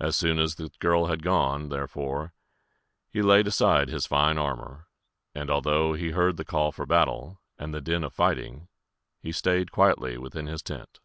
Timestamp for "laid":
3.20-3.46